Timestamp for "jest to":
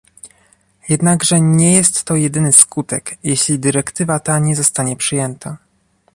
1.73-2.15